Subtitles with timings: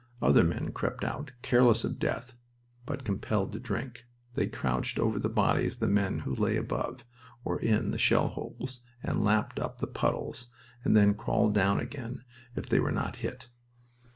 [0.19, 2.35] Other men crept out, careless of death,
[2.87, 4.05] but compelled to drink.
[4.33, 7.05] They crouched over the bodies of the men who lay above,
[7.45, 10.47] or in, the shell holes, and lapped up the puddles
[10.83, 12.23] and then crawled down again
[12.55, 13.49] if they were not hit.